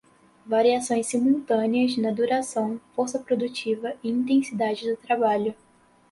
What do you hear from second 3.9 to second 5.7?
e intensidade do trabalho